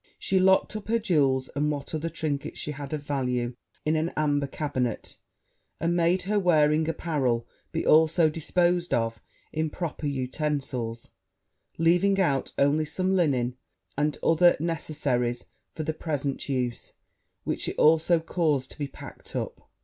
She 0.17 0.39
locked 0.39 0.75
up 0.75 0.87
her 0.87 0.97
jewels, 0.97 1.47
and 1.49 1.69
what 1.69 1.93
other 1.93 2.09
trinkets 2.09 2.57
she 2.59 2.71
had 2.71 2.91
of 2.91 3.03
value, 3.03 3.53
in 3.85 3.95
an 3.95 4.11
amber 4.17 4.47
cabinet, 4.47 5.17
and 5.79 5.95
made 5.95 6.23
her 6.23 6.39
wearing 6.39 6.89
apparel 6.89 7.47
be 7.71 7.85
also 7.85 8.27
disposed 8.27 8.95
of 8.95 9.21
in 9.53 9.69
proper 9.69 10.07
utensils, 10.07 11.09
leaving 11.77 12.19
out 12.19 12.51
only 12.57 12.83
some 12.83 13.15
linen, 13.15 13.57
and 13.95 14.17
other 14.23 14.57
necessaries, 14.59 15.45
for 15.75 15.83
the 15.83 15.93
present 15.93 16.49
use, 16.49 16.93
which 17.43 17.61
she 17.61 17.73
also 17.75 18.19
caused 18.19 18.71
to 18.71 18.79
be 18.79 18.87
packed 18.87 19.35
up. 19.35 19.69